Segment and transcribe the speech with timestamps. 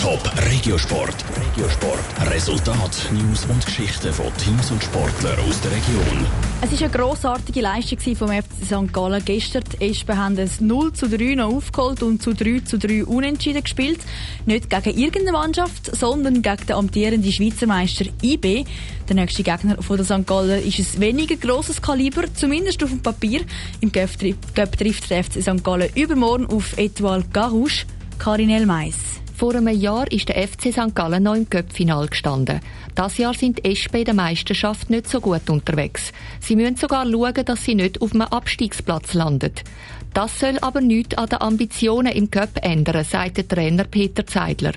[0.00, 1.14] Top Regiosport.
[1.36, 2.30] Regiosport.
[2.32, 6.26] Resultat, News und Geschichten von Teams und Sportlern aus der Region.
[6.62, 8.92] Es war eine grossartige Leistung vom FC St.
[8.94, 9.22] Gallen.
[9.22, 13.04] Gestern die Espen haben es 0 zu 3 noch aufgeholt und zu 3 zu 3
[13.04, 14.00] unentschieden gespielt.
[14.46, 18.64] Nicht gegen irgendeine Mannschaft, sondern gegen den amtierenden Schweizer Meister IB.
[19.06, 20.26] Der nächste Gegner von der St.
[20.26, 23.42] Gallen ist ein weniger grosses Kaliber, zumindest auf dem Papier.
[23.82, 25.62] Im Göpp trifft der FC St.
[25.62, 27.84] Gallen übermorgen auf Etoile Garouche.
[28.18, 29.20] Karin Elmeis.
[29.40, 30.94] Vor einem Jahr ist der FC St.
[30.94, 32.60] Gallen noch im Cup-Final gestanden.
[32.94, 36.12] Das Jahr sind die SP in der Meisterschaft nicht so gut unterwegs.
[36.40, 39.64] Sie müssen sogar schauen, dass sie nicht auf einem Abstiegsplatz landet.
[40.12, 44.72] Das soll aber nichts an den Ambitionen im Cup ändern, sagt der Trainer Peter Zeidler.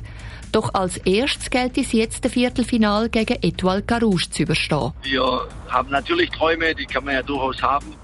[0.53, 4.93] Doch als erstes gilt es jetzt, das Viertelfinal gegen Etoile Carouge zu überstehen.
[5.01, 7.95] Wir haben natürlich Träume, die kann man ja durchaus haben.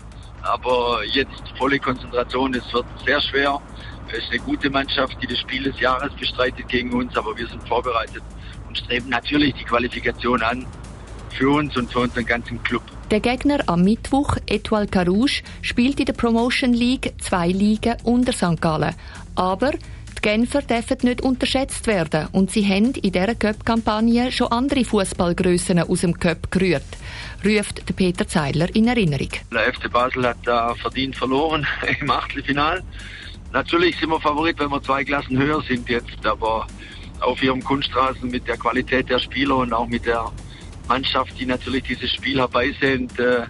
[0.43, 3.61] Aber jetzt volle Konzentration, es wird sehr schwer.
[4.11, 7.47] Es ist eine gute Mannschaft, die das Spiel des Jahres bestreitet gegen uns, aber wir
[7.47, 8.23] sind vorbereitet
[8.67, 10.65] und streben natürlich die Qualifikation an
[11.29, 12.81] für uns und für unseren ganzen Club.
[13.11, 18.61] Der Gegner am Mittwoch, Etoile Carouge, spielt in der Promotion League zwei Ligen unter St.
[18.61, 18.95] Gallen.
[19.35, 19.71] Aber
[20.19, 25.79] die Genfer dürfen nicht unterschätzt werden und sie haben in dieser Cup-Kampagne schon andere Fußballgrössen
[25.79, 26.83] aus dem Cup gerührt,
[27.45, 29.29] ruft Peter Zeidler in Erinnerung.
[29.53, 31.65] Der FC Basel hat da verdient verloren
[32.01, 32.83] im Achtelfinal.
[33.53, 36.67] Natürlich sind wir Favorit, wenn wir zwei Klassen höher sind jetzt, aber
[37.21, 40.31] auf ihrem Kunststraßen mit der Qualität der Spieler und auch mit der
[40.87, 43.43] Mannschaft, die natürlich dieses Spiel herbeisehnt, äh,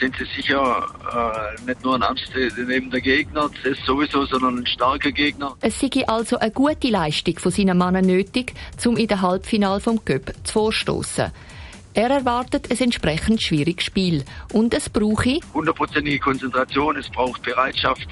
[0.00, 5.12] sind sie sicher äh, nicht nur ein ernstzunehmender Gegner, das ist sowieso, sondern ein starker
[5.12, 5.56] Gegner.
[5.60, 10.04] Es sei also eine gute Leistung von seinen Männern nötig, um in der Halbfinal vom
[10.04, 11.30] Cup zu vorstoßen.
[11.92, 18.06] Er erwartet ein entsprechend schwieriges Spiel und es brauche hundertprozentige Konzentration, es braucht Bereitschaft,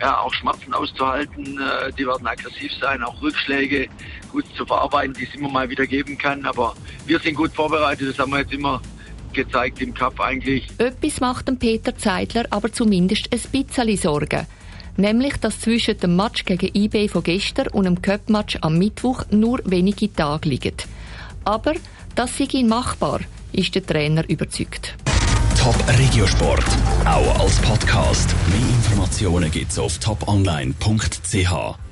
[0.00, 1.58] ja, auch Schmerzen auszuhalten.
[1.58, 3.88] Äh, die werden aggressiv sein, auch Rückschläge
[4.30, 6.44] gut zu verarbeiten, die es immer mal wieder geben kann.
[6.44, 6.74] Aber
[7.06, 8.82] wir sind gut vorbereitet, das haben wir jetzt immer
[9.32, 10.68] gezeigt im Cup eigentlich.
[10.78, 14.46] Etwas macht dem Peter Zeidler aber zumindest ein bisschen Sorgen.
[14.96, 19.60] Nämlich, dass zwischen dem Match gegen IB von gestern und dem Cup-Match am Mittwoch nur
[19.64, 20.74] wenige Tage liegen.
[21.44, 21.74] Aber
[22.14, 23.20] das sei machbar,
[23.52, 24.94] ist der Trainer überzeugt.
[25.58, 26.64] Top Regiosport,
[27.06, 28.34] auch als Podcast.
[28.48, 31.91] Mehr Informationen gibt's auf toponline.ch.